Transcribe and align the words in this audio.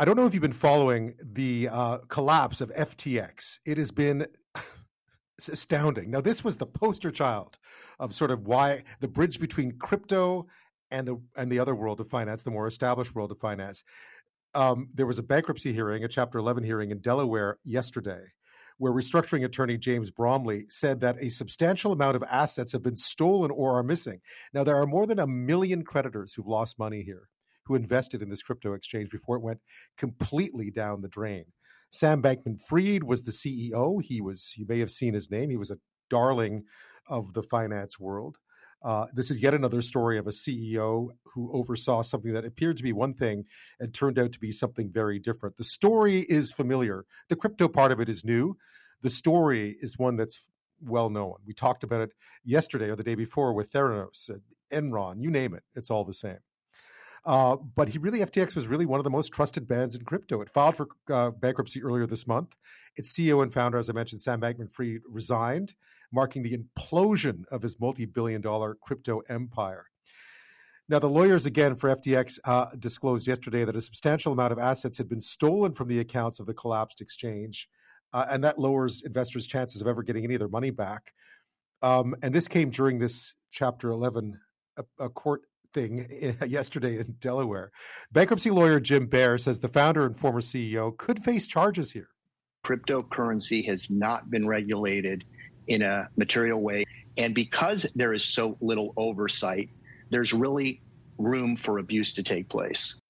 I 0.00 0.04
don't 0.04 0.16
know 0.16 0.26
if 0.26 0.32
you've 0.32 0.42
been 0.42 0.52
following 0.52 1.14
the 1.20 1.68
uh, 1.70 1.98
collapse 2.06 2.60
of 2.60 2.72
FTX. 2.72 3.58
It 3.66 3.78
has 3.78 3.90
been 3.90 4.28
astounding. 5.38 6.12
Now, 6.12 6.20
this 6.20 6.44
was 6.44 6.56
the 6.56 6.66
poster 6.66 7.10
child 7.10 7.58
of 7.98 8.14
sort 8.14 8.30
of 8.30 8.46
why 8.46 8.84
the 9.00 9.08
bridge 9.08 9.40
between 9.40 9.72
crypto 9.72 10.46
and 10.92 11.08
the 11.08 11.20
and 11.36 11.50
the 11.50 11.58
other 11.58 11.74
world 11.74 11.98
of 11.98 12.08
finance, 12.08 12.44
the 12.44 12.52
more 12.52 12.68
established 12.68 13.12
world 13.12 13.32
of 13.32 13.40
finance. 13.40 13.82
Um, 14.54 14.88
there 14.94 15.04
was 15.04 15.18
a 15.18 15.22
bankruptcy 15.24 15.72
hearing, 15.72 16.04
a 16.04 16.08
Chapter 16.08 16.38
11 16.38 16.62
hearing 16.62 16.92
in 16.92 17.00
Delaware 17.00 17.58
yesterday, 17.64 18.22
where 18.76 18.92
restructuring 18.92 19.44
attorney 19.44 19.78
James 19.78 20.12
Bromley 20.12 20.66
said 20.68 21.00
that 21.00 21.16
a 21.20 21.28
substantial 21.28 21.90
amount 21.90 22.14
of 22.14 22.22
assets 22.22 22.70
have 22.70 22.84
been 22.84 22.94
stolen 22.94 23.50
or 23.50 23.76
are 23.80 23.82
missing. 23.82 24.20
Now, 24.54 24.62
there 24.62 24.76
are 24.76 24.86
more 24.86 25.08
than 25.08 25.18
a 25.18 25.26
million 25.26 25.82
creditors 25.82 26.34
who've 26.34 26.46
lost 26.46 26.78
money 26.78 27.02
here 27.02 27.28
who 27.68 27.74
invested 27.74 28.22
in 28.22 28.30
this 28.30 28.42
crypto 28.42 28.72
exchange 28.72 29.10
before 29.10 29.36
it 29.36 29.42
went 29.42 29.60
completely 29.96 30.70
down 30.70 31.02
the 31.02 31.08
drain. 31.08 31.44
Sam 31.90 32.22
Bankman 32.22 32.58
Fried 32.60 33.04
was 33.04 33.22
the 33.22 33.30
CEO. 33.30 34.02
He 34.02 34.20
was, 34.20 34.52
you 34.56 34.66
may 34.68 34.78
have 34.78 34.90
seen 34.90 35.14
his 35.14 35.30
name, 35.30 35.50
he 35.50 35.56
was 35.56 35.70
a 35.70 35.78
darling 36.10 36.64
of 37.08 37.32
the 37.34 37.42
finance 37.42 38.00
world. 38.00 38.36
Uh, 38.82 39.06
this 39.12 39.30
is 39.30 39.42
yet 39.42 39.54
another 39.54 39.82
story 39.82 40.18
of 40.18 40.26
a 40.26 40.30
CEO 40.30 41.08
who 41.24 41.50
oversaw 41.52 42.00
something 42.00 42.32
that 42.32 42.44
appeared 42.44 42.76
to 42.76 42.82
be 42.82 42.92
one 42.92 43.12
thing 43.12 43.44
and 43.80 43.92
turned 43.92 44.18
out 44.18 44.32
to 44.32 44.38
be 44.38 44.52
something 44.52 44.90
very 44.92 45.18
different. 45.18 45.56
The 45.56 45.64
story 45.64 46.20
is 46.20 46.52
familiar. 46.52 47.04
The 47.28 47.36
crypto 47.36 47.66
part 47.66 47.90
of 47.90 48.00
it 48.00 48.08
is 48.08 48.24
new. 48.24 48.56
The 49.02 49.10
story 49.10 49.76
is 49.80 49.98
one 49.98 50.16
that's 50.16 50.46
well 50.80 51.10
known. 51.10 51.34
We 51.44 51.54
talked 51.54 51.82
about 51.82 52.02
it 52.02 52.10
yesterday 52.44 52.88
or 52.88 52.96
the 52.96 53.02
day 53.02 53.16
before 53.16 53.52
with 53.52 53.72
Theranos, 53.72 54.30
Enron, 54.72 55.22
you 55.22 55.30
name 55.30 55.54
it, 55.54 55.64
it's 55.74 55.90
all 55.90 56.04
the 56.04 56.14
same. 56.14 56.38
Uh, 57.24 57.56
but 57.74 57.88
he 57.88 57.98
really, 57.98 58.20
FTX 58.20 58.54
was 58.54 58.66
really 58.66 58.86
one 58.86 59.00
of 59.00 59.04
the 59.04 59.10
most 59.10 59.32
trusted 59.32 59.66
bands 59.66 59.94
in 59.94 60.02
crypto. 60.04 60.40
It 60.40 60.50
filed 60.50 60.76
for 60.76 60.88
uh, 61.12 61.30
bankruptcy 61.30 61.82
earlier 61.82 62.06
this 62.06 62.26
month. 62.26 62.54
Its 62.96 63.12
CEO 63.12 63.42
and 63.42 63.52
founder, 63.52 63.78
as 63.78 63.90
I 63.90 63.92
mentioned, 63.92 64.20
Sam 64.20 64.40
Bankman 64.40 64.70
Fried, 64.70 65.00
resigned, 65.08 65.74
marking 66.12 66.42
the 66.42 66.56
implosion 66.56 67.44
of 67.50 67.62
his 67.62 67.78
multi 67.80 68.06
billion 68.06 68.40
dollar 68.40 68.76
crypto 68.82 69.20
empire. 69.28 69.86
Now, 70.90 70.98
the 70.98 71.10
lawyers 71.10 71.44
again 71.44 71.76
for 71.76 71.94
FTX 71.94 72.38
uh, 72.44 72.66
disclosed 72.78 73.26
yesterday 73.26 73.64
that 73.64 73.76
a 73.76 73.80
substantial 73.80 74.32
amount 74.32 74.52
of 74.52 74.58
assets 74.58 74.96
had 74.96 75.08
been 75.08 75.20
stolen 75.20 75.72
from 75.72 75.88
the 75.88 76.00
accounts 76.00 76.40
of 76.40 76.46
the 76.46 76.54
collapsed 76.54 77.02
exchange, 77.02 77.68
uh, 78.14 78.24
and 78.30 78.42
that 78.42 78.58
lowers 78.58 79.02
investors' 79.04 79.46
chances 79.46 79.82
of 79.82 79.86
ever 79.86 80.02
getting 80.02 80.24
any 80.24 80.34
of 80.34 80.38
their 80.38 80.48
money 80.48 80.70
back. 80.70 81.12
Um, 81.82 82.14
and 82.22 82.34
this 82.34 82.48
came 82.48 82.70
during 82.70 82.98
this 82.98 83.34
Chapter 83.50 83.90
11 83.90 84.38
a, 84.78 85.04
a 85.04 85.08
court 85.08 85.42
thing 85.78 86.36
yesterday 86.46 86.98
in 86.98 87.14
Delaware. 87.20 87.70
Bankruptcy 88.12 88.50
lawyer 88.50 88.80
Jim 88.80 89.06
Baer 89.06 89.38
says 89.38 89.58
the 89.58 89.68
founder 89.68 90.06
and 90.06 90.16
former 90.16 90.40
CEO 90.40 90.96
could 90.96 91.22
face 91.22 91.46
charges 91.46 91.92
here. 91.92 92.08
Cryptocurrency 92.64 93.64
has 93.66 93.90
not 93.90 94.30
been 94.30 94.46
regulated 94.46 95.24
in 95.68 95.82
a 95.82 96.08
material 96.16 96.60
way. 96.60 96.84
And 97.16 97.34
because 97.34 97.82
there 97.94 98.12
is 98.12 98.24
so 98.24 98.56
little 98.60 98.92
oversight, 98.96 99.68
there's 100.10 100.32
really 100.32 100.82
room 101.18 101.56
for 101.56 101.78
abuse 101.78 102.12
to 102.14 102.22
take 102.22 102.48
place. 102.48 103.00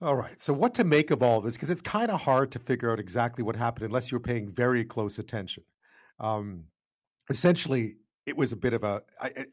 All 0.00 0.14
right. 0.14 0.40
So, 0.40 0.52
what 0.52 0.74
to 0.74 0.84
make 0.84 1.10
of 1.10 1.24
all 1.24 1.40
this? 1.40 1.56
Because 1.56 1.70
it's 1.70 1.82
kind 1.82 2.10
of 2.10 2.20
hard 2.20 2.52
to 2.52 2.60
figure 2.60 2.92
out 2.92 3.00
exactly 3.00 3.42
what 3.42 3.56
happened 3.56 3.86
unless 3.86 4.12
you're 4.12 4.20
paying 4.20 4.48
very 4.48 4.84
close 4.84 5.18
attention. 5.18 5.64
Um, 6.20 6.64
essentially, 7.30 7.96
it 8.28 8.36
was 8.36 8.52
a 8.52 8.56
bit 8.56 8.74
of 8.74 8.84
a, 8.84 9.00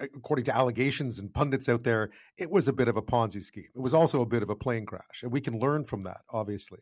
according 0.01 0.43
to 0.45 0.55
allegations 0.55 1.17
and 1.17 1.33
pundits 1.33 1.69
out 1.69 1.83
there, 1.83 2.09
it 2.37 2.51
was 2.51 2.67
a 2.67 2.73
bit 2.73 2.89
of 2.89 2.97
a 2.97 3.01
Ponzi 3.01 3.41
scheme. 3.41 3.69
It 3.73 3.79
was 3.79 3.93
also 3.93 4.21
a 4.21 4.25
bit 4.25 4.43
of 4.43 4.49
a 4.49 4.55
plane 4.55 4.85
crash, 4.85 5.23
and 5.23 5.31
we 5.31 5.39
can 5.39 5.57
learn 5.59 5.85
from 5.85 6.03
that, 6.03 6.21
obviously. 6.29 6.79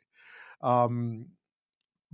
Um, 0.61 1.27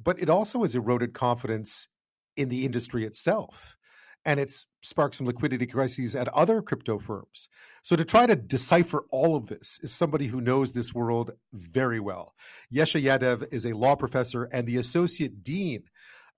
but 0.01 0.19
it 0.19 0.29
also 0.29 0.63
has 0.63 0.75
eroded 0.75 1.13
confidence 1.13 1.87
in 2.35 2.49
the 2.49 2.65
industry 2.65 3.05
itself, 3.05 3.77
and 4.25 4.37
it's 4.37 4.65
sparked 4.81 5.15
some 5.15 5.27
liquidity 5.27 5.65
crises 5.65 6.13
at 6.13 6.27
other 6.29 6.61
crypto 6.61 6.99
firms. 6.99 7.47
So 7.81 7.95
to 7.95 8.03
try 8.03 8.25
to 8.25 8.35
decipher 8.35 9.05
all 9.11 9.37
of 9.37 9.47
this 9.47 9.79
is 9.81 9.93
somebody 9.93 10.27
who 10.27 10.41
knows 10.41 10.73
this 10.73 10.93
world 10.93 11.31
very 11.53 12.01
well. 12.01 12.33
Yesha 12.73 13.01
Yadav 13.01 13.53
is 13.53 13.65
a 13.65 13.71
law 13.73 13.95
professor 13.95 14.43
and 14.51 14.67
the 14.67 14.77
associate 14.77 15.41
dean 15.41 15.83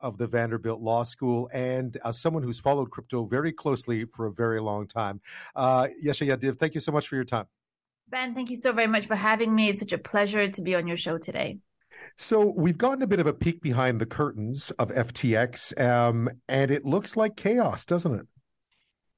of 0.01 0.17
the 0.17 0.28
Vanderbilt 0.28 0.81
Law 0.81 1.03
School 1.03 1.50
and 1.53 1.97
uh, 2.03 2.12
someone 2.12 2.44
who's 2.44 2.59
followed 2.59 2.91
crypto 2.91 3.25
very 3.25 3.51
closely 3.51 4.06
for 4.06 4.28
a 4.28 4.31
very 4.31 4.62
long 4.62 4.88
time. 4.88 5.22
Uh, 5.56 5.88
Yesha 6.03 6.28
Yadav, 6.28 6.57
thank 6.57 6.73
you 6.73 6.81
so 6.81 6.91
much 6.91 7.07
for 7.07 7.16
your 7.16 7.25
time. 7.25 7.45
Ben, 8.09 8.35
thank 8.35 8.50
you 8.50 8.57
so 8.57 8.73
very 8.73 8.88
much 8.88 9.07
for 9.07 9.16
having 9.16 9.56
me. 9.56 9.69
It's 9.69 9.79
such 9.79 9.94
a 9.94 9.97
pleasure 9.97 10.50
to 10.50 10.61
be 10.61 10.75
on 10.75 10.85
your 10.85 10.97
show 10.97 11.17
today. 11.17 11.59
So 12.17 12.53
we've 12.56 12.78
gotten 12.78 13.01
a 13.03 13.07
bit 13.07 13.19
of 13.19 13.28
a 13.28 13.34
peek 13.34 13.61
behind 13.61 14.01
the 14.01 14.06
curtains 14.06 14.72
of 14.72 14.90
FTX, 14.90 15.79
um, 15.81 16.29
and 16.50 16.72
it 16.72 16.85
looks 16.85 17.16
like 17.16 17.38
chaos, 17.38 17.85
doesn't 17.85 18.13
it? 18.13 18.28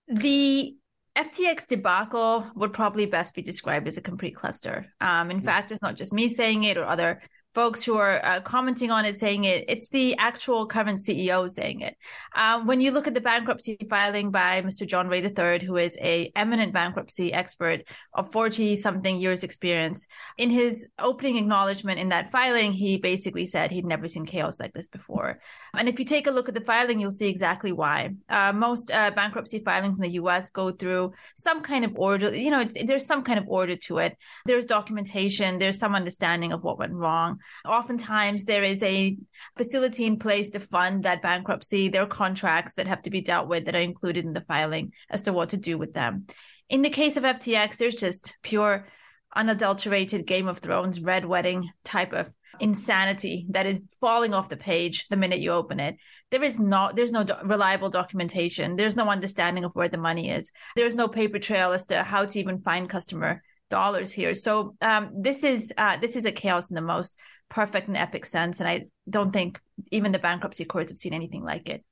The 0.07 0.75
FTX 1.17 1.67
debacle 1.67 2.45
would 2.55 2.73
probably 2.73 3.05
best 3.05 3.35
be 3.35 3.41
described 3.41 3.87
as 3.87 3.97
a 3.97 4.01
complete 4.01 4.35
cluster. 4.35 4.85
Um, 4.99 5.31
in 5.31 5.41
fact, 5.41 5.71
it's 5.71 5.81
not 5.81 5.95
just 5.95 6.13
me 6.13 6.27
saying 6.27 6.63
it 6.63 6.77
or 6.77 6.85
other 6.85 7.21
folks 7.53 7.83
who 7.83 7.95
are 7.95 8.23
uh, 8.25 8.41
commenting 8.41 8.89
on 8.89 9.05
it 9.05 9.15
saying 9.15 9.43
it. 9.43 9.65
It's 9.67 9.89
the 9.89 10.17
actual 10.17 10.65
current 10.65 10.99
CEO 10.99 11.49
saying 11.49 11.81
it. 11.81 11.95
Um, 12.35 12.65
when 12.65 12.81
you 12.81 12.91
look 12.91 13.07
at 13.07 13.13
the 13.13 13.21
bankruptcy 13.21 13.77
filing 13.89 14.31
by 14.31 14.61
Mr. 14.63 14.87
John 14.87 15.07
Ray 15.07 15.21
III, 15.21 15.65
who 15.65 15.77
is 15.77 15.95
a 16.01 16.31
eminent 16.35 16.73
bankruptcy 16.73 17.31
expert 17.31 17.83
of 18.13 18.31
40 18.31 18.75
something 18.75 19.17
years 19.17 19.43
experience, 19.43 20.07
in 20.37 20.49
his 20.49 20.87
opening 20.97 21.37
acknowledgement 21.37 21.99
in 21.99 22.09
that 22.09 22.29
filing, 22.29 22.71
he 22.71 22.97
basically 22.97 23.45
said 23.45 23.69
he'd 23.69 23.85
never 23.85 24.07
seen 24.07 24.25
chaos 24.25 24.59
like 24.59 24.73
this 24.73 24.87
before. 24.87 25.39
And 25.75 25.89
if 25.89 25.99
you 25.99 26.05
take 26.05 26.27
a 26.27 26.31
look 26.31 26.49
at 26.49 26.55
the 26.55 26.61
filing, 26.61 26.99
you'll 26.99 27.11
see 27.11 27.27
exactly 27.27 27.71
why. 27.71 28.11
Uh, 28.29 28.53
most 28.53 28.91
uh, 28.91 29.11
bankruptcy 29.11 29.59
filings 29.59 29.97
in 29.97 30.03
the 30.03 30.11
U.S. 30.11 30.49
go 30.49 30.71
through 30.71 31.13
some 31.35 31.61
kind 31.61 31.83
of 31.83 31.93
order. 31.95 32.35
You 32.35 32.51
know, 32.51 32.63
there's 32.63 33.05
some 33.05 33.23
kind 33.23 33.39
of 33.39 33.45
order 33.47 33.75
to 33.75 33.97
it. 33.97 34.15
There's 34.45 34.65
documentation. 34.65 35.57
There's 35.57 35.79
some 35.79 35.95
understanding 35.95 36.53
of 36.53 36.63
what 36.63 36.77
went 36.77 36.93
wrong. 36.93 37.39
Oftentimes, 37.65 38.45
there 38.45 38.63
is 38.63 38.81
a 38.83 39.17
facility 39.57 40.05
in 40.05 40.19
place 40.19 40.49
to 40.51 40.59
fund 40.59 41.03
that 41.03 41.21
bankruptcy. 41.21 41.89
There 41.89 42.03
are 42.03 42.07
contracts 42.07 42.73
that 42.75 42.87
have 42.87 43.01
to 43.03 43.09
be 43.09 43.21
dealt 43.21 43.47
with 43.47 43.65
that 43.65 43.75
are 43.75 43.79
included 43.79 44.25
in 44.25 44.33
the 44.33 44.41
filing 44.41 44.93
as 45.09 45.23
to 45.23 45.33
what 45.33 45.49
to 45.49 45.57
do 45.57 45.77
with 45.77 45.93
them. 45.93 46.27
In 46.69 46.81
the 46.81 46.89
case 46.89 47.17
of 47.17 47.23
FTX, 47.23 47.77
there's 47.77 47.95
just 47.95 48.35
pure, 48.41 48.87
unadulterated 49.35 50.25
Game 50.25 50.47
of 50.47 50.59
Thrones 50.59 51.01
red 51.01 51.25
wedding 51.25 51.69
type 51.83 52.13
of 52.13 52.31
insanity 52.59 53.47
that 53.49 53.65
is 53.65 53.81
falling 53.99 54.33
off 54.33 54.49
the 54.49 54.57
page 54.57 55.07
the 55.09 55.17
minute 55.17 55.39
you 55.39 55.51
open 55.51 55.79
it 55.79 55.97
there 56.29 56.43
is 56.43 56.59
not 56.59 56.95
there's 56.95 57.11
no 57.11 57.23
do- 57.23 57.33
reliable 57.43 57.89
documentation 57.89 58.75
there's 58.75 58.95
no 58.95 59.09
understanding 59.09 59.63
of 59.63 59.71
where 59.73 59.89
the 59.89 59.97
money 59.97 60.29
is 60.29 60.51
there's 60.75 60.95
no 60.95 61.07
paper 61.07 61.39
trail 61.39 61.73
as 61.73 61.85
to 61.85 62.03
how 62.03 62.25
to 62.25 62.39
even 62.39 62.61
find 62.61 62.89
customer 62.89 63.41
dollars 63.69 64.11
here 64.11 64.33
so 64.33 64.75
um, 64.81 65.09
this 65.15 65.43
is 65.43 65.71
uh, 65.77 65.97
this 65.97 66.15
is 66.15 66.25
a 66.25 66.31
chaos 66.31 66.69
in 66.69 66.75
the 66.75 66.81
most 66.81 67.17
perfect 67.53 67.87
and 67.87 67.95
epic 67.95 68.25
sense. 68.25 68.59
And 68.59 68.67
I 68.67 68.85
don't 69.09 69.31
think 69.31 69.59
even 69.91 70.11
the 70.11 70.19
bankruptcy 70.19 70.65
courts 70.65 70.91
have 70.91 70.97
seen 70.97 71.13
anything 71.13 71.43
like 71.43 71.69
it. 71.69 71.83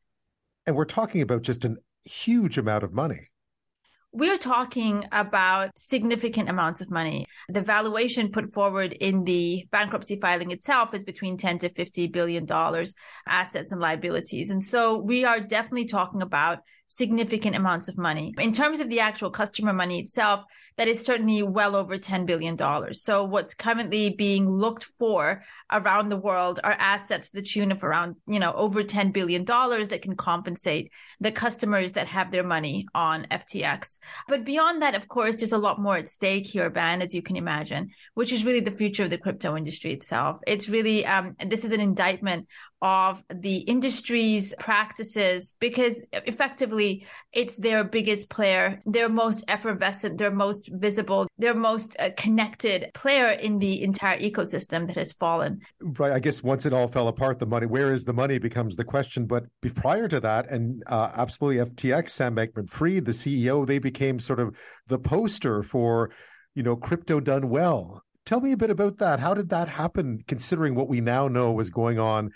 And 0.66 0.76
we're 0.76 0.86
talking 0.86 1.22
about 1.22 1.44
just 1.44 1.64
a 1.66 1.76
huge 2.04 2.58
amount 2.58 2.84
of 2.84 2.94
money. 2.94 3.30
We're 4.14 4.38
talking 4.38 5.06
about 5.14 5.78
significant 5.78 6.50
amounts 6.50 6.82
of 6.82 6.92
money. 6.92 7.28
The 7.48 7.62
valuation 7.62 8.30
put 8.30 8.54
forward 8.54 8.92
in 8.92 9.24
the 9.24 9.66
bankruptcy 9.72 10.20
filing 10.20 10.52
itself 10.52 10.94
is 10.94 11.06
between 11.06 11.38
10 11.38 11.60
to 11.60 11.70
50 11.70 12.08
billion 12.08 12.46
dollars 12.46 12.94
assets 13.26 13.72
and 13.72 13.80
liabilities. 13.80 14.50
And 14.50 14.62
so 14.62 14.98
we 14.98 15.24
are 15.24 15.40
definitely 15.40 15.86
talking 15.86 16.22
about 16.22 16.60
significant 16.88 17.56
amounts 17.56 17.88
of 17.88 17.98
money. 17.98 18.34
In 18.38 18.52
terms 18.52 18.82
of 18.82 18.90
the 18.90 19.00
actual 19.00 19.32
customer 19.32 19.72
money 19.72 20.02
itself, 20.02 20.44
that 20.76 20.90
is 20.90 21.06
certainly 21.06 21.42
well 21.42 21.78
over 21.78 21.98
$10 21.98 22.26
billion. 22.26 22.58
So 22.94 23.24
what's 23.24 23.54
currently 23.54 24.10
being 24.10 24.46
looked 24.46 24.84
for 25.00 25.42
around 25.72 26.10
the 26.10 26.18
world 26.18 26.60
are 26.66 26.76
assets 26.78 27.30
to 27.30 27.36
the 27.38 27.42
tune 27.44 27.72
of 27.72 27.82
around, 27.82 28.18
you 28.28 28.40
know, 28.40 28.52
over 28.52 28.84
$10 28.84 29.14
billion 29.14 29.46
that 29.46 30.02
can 30.02 30.18
compensate 30.18 30.92
the 31.22 31.32
customers 31.32 31.94
that 31.94 32.08
have 32.08 32.30
their 32.30 32.44
money 32.44 32.86
on 32.94 33.26
FTX. 33.32 33.98
But 34.28 34.46
beyond 34.46 34.82
that, 34.82 34.96
of 34.96 35.08
course, 35.08 35.38
there's 35.38 35.52
a 35.52 35.58
lot 35.58 35.80
more 35.80 35.98
at 35.98 36.10
stake 36.10 36.48
here, 36.48 36.70
Ben, 36.70 37.02
as 37.02 37.14
you 37.14 37.22
can 37.22 37.36
imagine, 37.36 37.92
which 38.14 38.32
is 38.32 38.46
really 38.46 38.60
the 38.60 38.72
future 38.72 39.04
of 39.04 39.10
the 39.10 39.18
crypto 39.18 39.56
industry 39.56 39.94
itself. 39.94 40.40
It's 40.48 40.70
really, 40.70 41.06
um, 41.06 41.36
this 41.46 41.66
is 41.66 41.72
an 41.72 41.82
indictment 41.82 42.48
of 42.82 43.24
the 43.30 43.58
industry's 43.58 44.54
practices 44.60 45.56
because 45.60 46.04
effectively 46.12 47.06
it's 47.34 47.56
their 47.56 47.84
biggest 47.84 48.30
player, 48.30 48.80
their 48.86 49.10
most 49.10 49.44
effervescent, 49.48 50.18
their 50.18 50.32
most 50.32 50.70
visible, 50.74 51.28
their 51.38 51.54
most 51.54 51.96
uh, 52.00 52.10
connected 52.18 52.90
player 52.94 53.30
in 53.30 53.60
the 53.60 53.84
entire 53.84 54.20
ecosystem 54.20 54.88
that 54.88 54.98
has 54.98 55.12
fallen. 55.12 55.62
Right. 55.80 56.12
I 56.12 56.20
guess 56.20 56.42
once 56.42 56.66
it 56.66 56.74
all 56.74 56.88
fell 56.88 57.08
apart, 57.08 57.40
the 57.40 57.46
money, 57.46 57.68
where 57.68 57.94
is 57.94 58.04
the 58.04 58.14
money 58.14 58.40
becomes 58.40 58.76
the 58.76 58.84
question. 58.84 59.26
But 59.26 59.44
prior 59.76 60.08
to 60.08 60.20
that, 60.20 60.50
and 60.50 60.84
uh, 60.88 61.12
absolutely 61.16 61.64
FTX, 61.66 62.10
Sam 62.10 62.36
Bankman 62.36 62.70
Fried, 62.70 63.06
the 63.06 63.12
CEO, 63.12 63.66
they 63.66 63.80
became 63.80 64.20
sort 64.20 64.40
of 64.40 64.56
the 64.88 65.00
poster 65.00 65.62
for, 65.62 66.10
you 66.56 66.64
know, 66.64 66.76
crypto 66.76 67.20
done 67.20 67.50
well 67.50 68.04
Tell 68.26 68.40
me 68.40 68.52
a 68.52 68.58
bit 68.58 68.70
about 68.70 69.00
that. 69.00 69.20
How 69.20 69.34
did 69.34 69.50
that 69.50 69.68
happen, 69.68 70.24
considering 70.28 70.76
what 70.76 70.88
we 70.88 71.02
now 71.02 71.28
know 71.28 71.52
was 71.52 71.70
going 71.70 72.00
on 72.00 72.32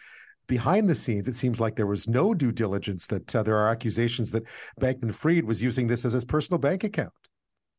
behind 0.48 0.90
the 0.90 0.96
scenes? 0.96 1.28
It 1.28 1.36
seems 1.36 1.60
like 1.60 1.76
there 1.76 1.88
was 1.88 2.08
no 2.08 2.34
due 2.34 2.52
diligence, 2.52 3.08
that 3.08 3.36
uh, 3.36 3.44
there 3.44 3.58
are 3.58 3.70
accusations 3.70 4.32
that 4.32 4.44
Bankman 4.80 5.14
Fried 5.14 5.46
was 5.46 5.62
using 5.62 5.88
this 5.88 6.06
as 6.06 6.14
his 6.14 6.26
personal 6.26 6.60
bank 6.60 6.84
account. 6.84 7.14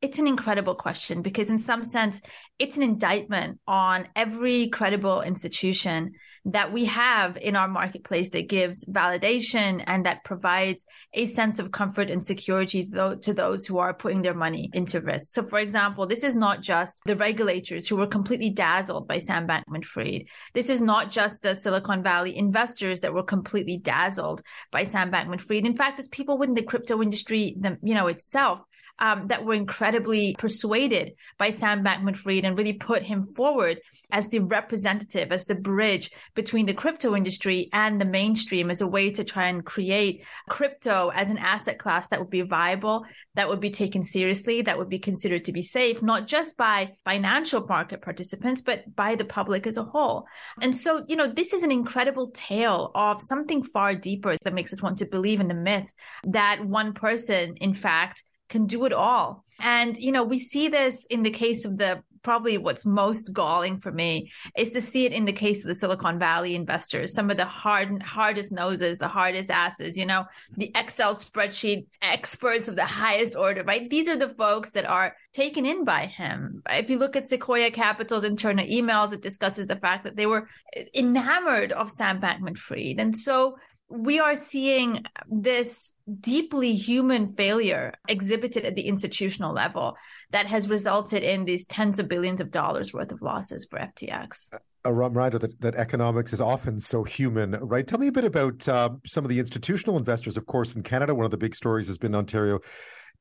It's 0.02 0.18
an 0.18 0.26
incredible 0.26 0.74
question 0.74 1.22
because, 1.22 1.48
in 1.48 1.56
some 1.56 1.82
sense, 1.82 2.20
it's 2.58 2.76
an 2.76 2.82
indictment 2.82 3.60
on 3.66 4.08
every 4.14 4.68
credible 4.68 5.22
institution 5.22 6.12
that 6.44 6.70
we 6.70 6.84
have 6.84 7.38
in 7.38 7.56
our 7.56 7.66
marketplace 7.66 8.28
that 8.30 8.48
gives 8.48 8.84
validation 8.84 9.82
and 9.86 10.04
that 10.04 10.22
provides 10.22 10.84
a 11.14 11.24
sense 11.26 11.58
of 11.58 11.72
comfort 11.72 12.10
and 12.10 12.22
security 12.22 12.86
to 12.86 13.34
those 13.34 13.66
who 13.66 13.78
are 13.78 13.94
putting 13.94 14.20
their 14.20 14.34
money 14.34 14.70
into 14.74 15.00
risk. 15.00 15.30
So, 15.30 15.42
for 15.44 15.58
example, 15.58 16.06
this 16.06 16.22
is 16.22 16.36
not 16.36 16.60
just 16.60 17.00
the 17.06 17.16
regulators 17.16 17.88
who 17.88 17.96
were 17.96 18.06
completely 18.06 18.50
dazzled 18.50 19.08
by 19.08 19.18
Sam 19.18 19.48
Bankman 19.48 19.84
Fried. 19.84 20.26
This 20.52 20.68
is 20.68 20.82
not 20.82 21.10
just 21.10 21.40
the 21.40 21.56
Silicon 21.56 22.02
Valley 22.02 22.36
investors 22.36 23.00
that 23.00 23.14
were 23.14 23.24
completely 23.24 23.78
dazzled 23.78 24.42
by 24.70 24.84
Sam 24.84 25.10
Bankman 25.10 25.40
Fried. 25.40 25.64
In 25.64 25.74
fact, 25.74 25.98
it's 25.98 26.08
people 26.08 26.36
within 26.36 26.54
the 26.54 26.62
crypto 26.62 27.02
industry, 27.02 27.56
you 27.82 27.94
know, 27.94 28.08
itself 28.08 28.60
um, 28.98 29.28
that 29.28 29.44
were 29.44 29.54
incredibly 29.54 30.34
persuaded 30.38 31.14
by 31.38 31.50
Sam 31.50 31.84
Bankman 31.84 32.16
Fried 32.16 32.44
and 32.44 32.56
really 32.56 32.72
put 32.72 33.02
him 33.02 33.26
forward 33.26 33.80
as 34.10 34.28
the 34.28 34.40
representative, 34.40 35.32
as 35.32 35.46
the 35.46 35.54
bridge 35.54 36.10
between 36.34 36.66
the 36.66 36.74
crypto 36.74 37.14
industry 37.14 37.68
and 37.72 38.00
the 38.00 38.04
mainstream 38.04 38.70
as 38.70 38.80
a 38.80 38.86
way 38.86 39.10
to 39.10 39.24
try 39.24 39.48
and 39.48 39.64
create 39.64 40.24
crypto 40.48 41.10
as 41.14 41.30
an 41.30 41.38
asset 41.38 41.78
class 41.78 42.08
that 42.08 42.18
would 42.18 42.30
be 42.30 42.42
viable, 42.42 43.04
that 43.34 43.48
would 43.48 43.60
be 43.60 43.70
taken 43.70 44.02
seriously, 44.02 44.62
that 44.62 44.78
would 44.78 44.88
be 44.88 44.98
considered 44.98 45.44
to 45.44 45.52
be 45.52 45.62
safe, 45.62 46.02
not 46.02 46.26
just 46.26 46.56
by 46.56 46.92
financial 47.04 47.66
market 47.66 48.02
participants, 48.02 48.62
but 48.62 48.82
by 48.94 49.14
the 49.14 49.24
public 49.24 49.66
as 49.66 49.76
a 49.76 49.82
whole. 49.82 50.26
And 50.62 50.74
so, 50.74 51.04
you 51.08 51.16
know, 51.16 51.32
this 51.32 51.52
is 51.52 51.62
an 51.62 51.72
incredible 51.72 52.30
tale 52.32 52.90
of 52.94 53.20
something 53.20 53.62
far 53.62 53.94
deeper 53.94 54.36
that 54.42 54.54
makes 54.54 54.72
us 54.72 54.82
want 54.82 54.98
to 54.98 55.06
believe 55.06 55.40
in 55.40 55.48
the 55.48 55.54
myth 55.54 55.92
that 56.24 56.64
one 56.64 56.92
person, 56.92 57.56
in 57.56 57.74
fact, 57.74 58.22
can 58.48 58.66
do 58.66 58.84
it 58.84 58.92
all. 58.92 59.44
And, 59.58 59.96
you 59.96 60.12
know, 60.12 60.24
we 60.24 60.38
see 60.38 60.68
this 60.68 61.06
in 61.06 61.22
the 61.22 61.30
case 61.30 61.64
of 61.64 61.78
the 61.78 62.02
probably 62.26 62.58
what's 62.58 62.84
most 62.84 63.32
galling 63.32 63.78
for 63.78 63.92
me 63.92 64.28
is 64.56 64.70
to 64.70 64.80
see 64.80 65.06
it 65.06 65.12
in 65.12 65.24
the 65.24 65.32
case 65.32 65.64
of 65.64 65.68
the 65.68 65.74
Silicon 65.76 66.18
Valley 66.18 66.56
investors, 66.56 67.14
some 67.14 67.30
of 67.30 67.36
the 67.36 67.44
hard, 67.44 68.02
hardest 68.02 68.50
noses, 68.50 68.98
the 68.98 69.06
hardest 69.06 69.48
asses, 69.48 69.96
you 69.96 70.04
know, 70.04 70.24
the 70.56 70.72
Excel 70.74 71.14
spreadsheet 71.14 71.86
experts 72.02 72.66
of 72.66 72.74
the 72.74 72.84
highest 72.84 73.36
order, 73.36 73.62
right? 73.62 73.88
These 73.88 74.08
are 74.08 74.16
the 74.16 74.34
folks 74.34 74.72
that 74.72 74.84
are 74.84 75.14
taken 75.32 75.64
in 75.64 75.84
by 75.84 76.06
him. 76.06 76.64
If 76.68 76.90
you 76.90 76.98
look 76.98 77.14
at 77.14 77.26
Sequoia 77.26 77.70
Capital's 77.70 78.24
internal 78.24 78.66
emails, 78.66 79.12
it 79.12 79.22
discusses 79.22 79.68
the 79.68 79.76
fact 79.76 80.02
that 80.02 80.16
they 80.16 80.26
were 80.26 80.48
enamored 80.96 81.70
of 81.70 81.92
Sam 81.92 82.20
Bankman 82.20 82.58
Fried. 82.58 82.98
And 82.98 83.16
so, 83.16 83.56
we 83.88 84.18
are 84.18 84.34
seeing 84.34 85.04
this 85.30 85.92
deeply 86.20 86.74
human 86.74 87.28
failure 87.28 87.94
exhibited 88.08 88.64
at 88.64 88.74
the 88.74 88.86
institutional 88.86 89.52
level 89.52 89.96
that 90.30 90.46
has 90.46 90.70
resulted 90.70 91.22
in 91.22 91.44
these 91.44 91.66
tens 91.66 91.98
of 91.98 92.08
billions 92.08 92.40
of 92.40 92.50
dollars 92.50 92.92
worth 92.92 93.12
of 93.12 93.22
losses 93.22 93.66
for 93.68 93.78
FTX. 93.78 94.50
A 94.84 94.94
reminder 94.94 95.38
that, 95.38 95.60
that 95.60 95.74
economics 95.74 96.32
is 96.32 96.40
often 96.40 96.78
so 96.78 97.02
human, 97.02 97.52
right? 97.54 97.86
Tell 97.86 97.98
me 97.98 98.06
a 98.06 98.12
bit 98.12 98.24
about 98.24 98.68
uh, 98.68 98.90
some 99.04 99.24
of 99.24 99.28
the 99.28 99.40
institutional 99.40 99.96
investors. 99.96 100.36
Of 100.36 100.46
course, 100.46 100.76
in 100.76 100.84
Canada, 100.84 101.14
one 101.14 101.24
of 101.24 101.32
the 101.32 101.36
big 101.36 101.56
stories 101.56 101.88
has 101.88 101.98
been 101.98 102.14
Ontario 102.14 102.60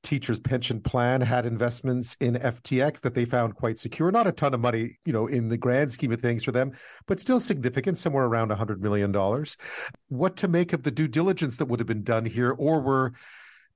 teachers 0.06 0.40
pension 0.40 0.80
plan 0.80 1.20
had 1.20 1.46
investments 1.46 2.16
in 2.22 2.36
FTX 2.36 3.02
that 3.02 3.14
they 3.14 3.26
found 3.26 3.56
quite 3.56 3.78
secure. 3.78 4.12
Not 4.12 4.28
a 4.28 4.32
ton 4.32 4.54
of 4.54 4.62
money, 4.62 5.00
you 5.04 5.12
know, 5.12 5.28
in 5.28 5.50
the 5.50 5.58
grand 5.58 5.92
scheme 5.92 6.12
of 6.12 6.22
things 6.22 6.44
for 6.44 6.52
them, 6.52 6.72
but 7.08 7.20
still 7.20 7.40
significant, 7.40 7.98
somewhere 7.98 8.26
around 8.26 8.52
$100 8.52 8.80
million. 8.80 9.14
What 10.08 10.38
to 10.38 10.48
make 10.48 10.72
of 10.72 10.84
the 10.84 10.92
due 10.92 11.08
diligence 11.08 11.58
that 11.58 11.66
would 11.66 11.80
have 11.80 11.88
been 11.88 12.04
done 12.04 12.24
here, 12.24 12.52
or 12.52 12.80
were 12.80 13.14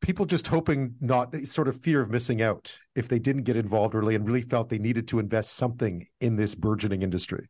people 0.02 0.26
just 0.26 0.48
hoping 0.48 0.96
not 1.02 1.36
sort 1.46 1.68
of 1.68 1.81
fear 1.81 2.02
of 2.02 2.10
missing 2.10 2.42
out 2.42 2.78
if 2.96 3.10
they 3.10 3.20
didn't 3.20 3.44
get 3.44 3.58
involved 3.58 3.96
early 3.96 4.16
and 4.16 4.26
really 4.26 4.42
felt 4.42 4.70
they 4.70 4.78
needed 4.78 5.08
to 5.10 5.20
invest 5.20 5.54
something 5.54 6.06
in 6.22 6.36
this 6.38 6.56
burgeoning 6.56 7.02
industry? 7.02 7.50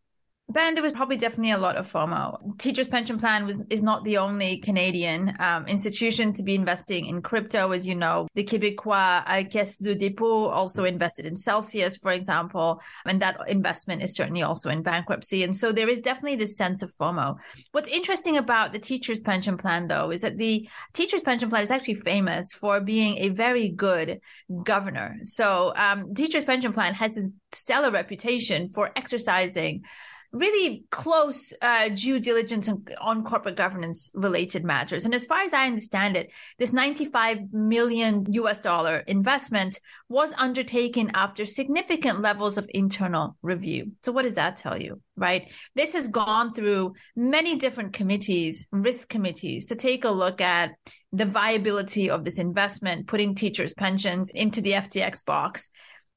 Ben, 0.52 0.74
there 0.74 0.82
was 0.82 0.94
probably 0.94 1.16
definitely 1.16 1.52
a 1.52 1.60
lot 1.60 1.76
of 1.76 1.92
FOMO. 1.92 2.58
Teachers 2.58 2.88
Pension 2.88 3.20
Plan 3.20 3.46
was 3.46 3.62
is 3.70 3.84
not 3.84 4.04
the 4.04 4.18
only 4.18 4.58
Canadian 4.58 5.36
um, 5.40 5.68
institution 5.68 6.34
to 6.34 6.42
be 6.42 6.56
investing 6.56 7.06
in 7.06 7.22
crypto, 7.22 7.70
as 7.72 7.86
you 7.86 7.94
know. 7.94 8.28
The 8.34 8.44
Québécois 8.44 9.24
uh, 9.28 9.44
Caisse 9.48 9.78
de 9.78 9.96
dépôt 9.96 10.50
also 10.50 10.86
invested 10.86 11.28
in 11.28 11.36
Celsius, 11.36 11.98
for 11.98 12.12
example, 12.12 12.82
and 13.06 13.22
that 13.22 13.38
investment 13.48 14.02
is 14.02 14.16
certainly 14.16 14.42
also 14.42 14.72
in 14.72 14.82
bankruptcy. 14.82 15.44
And 15.44 15.56
so 15.56 15.72
there 15.72 15.88
is 15.88 16.02
definitely 16.02 16.38
this 16.38 16.58
sense 16.58 16.82
of 16.82 16.92
FOMO. 16.96 17.36
What's 17.72 17.88
interesting 17.88 18.38
about 18.38 18.74
the 18.74 18.80
Teachers 18.80 19.22
Pension 19.22 19.56
Plan, 19.56 19.88
though, 19.88 20.10
is 20.10 20.22
that 20.22 20.38
the 20.38 20.68
Teachers 20.94 21.22
Pension 21.22 21.50
Plan 21.52 21.62
is 21.62 21.70
actually 21.70 21.94
famous 21.94 22.54
for 22.54 22.82
being 22.82 23.20
a 23.20 23.30
very 23.30 23.70
good 23.70 24.20
governor. 24.64 25.18
So 25.22 25.74
um, 25.76 26.16
Teachers 26.16 26.44
Pension 26.44 26.74
Plan 26.74 26.96
has 26.96 27.14
this 27.14 27.30
stellar 27.52 27.92
reputation 27.92 28.70
for 28.70 28.90
exercising 28.96 29.84
really 30.32 30.84
close 30.92 31.54
uh, 31.62 31.90
due 31.90 32.20
diligence 32.20 32.70
on, 32.70 32.86
on, 33.02 33.24
corporate 33.24 33.56
governance 33.56 34.12
related 34.14 34.64
matters. 34.64 35.06
And 35.06 35.14
as 35.16 35.26
far 35.26 35.40
as 35.42 35.54
I 35.54 35.66
understand 35.66 36.16
it, 36.16 36.30
this 36.60 36.72
95 36.72 37.52
million 37.52 38.26
US 38.30 38.60
dollar 38.60 39.00
investment 39.00 39.80
was 40.08 40.32
undertaken 40.38 41.12
after 41.14 41.46
significant 41.46 42.22
levels 42.22 42.58
of 42.58 42.70
internal 42.70 43.38
review. 43.42 43.92
So 44.04 44.12
what 44.12 44.24
does 44.24 44.36
that 44.36 44.56
tell 44.56 44.80
you, 44.80 45.02
right? 45.16 45.50
This 45.76 45.94
has 45.94 46.08
gone 46.08 46.54
through 46.54 46.94
many 47.16 47.56
different 47.56 47.94
committees, 47.94 48.68
risk 48.72 49.10
committees 49.10 49.68
to 49.68 49.76
take 49.76 50.06
a 50.06 50.12
look 50.12 50.42
at 50.42 50.72
the 51.12 51.26
viability 51.26 52.10
of 52.10 52.24
this 52.24 52.38
investment, 52.38 53.08
putting 53.08 53.34
teachers' 53.34 53.74
pensions 53.74 54.30
into 54.30 54.62
the 54.62 54.74
FTX 54.74 55.26
box. 55.26 55.70